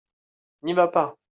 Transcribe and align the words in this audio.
N'y 0.63 0.73
vas 0.73 0.87
pas! 0.89 1.15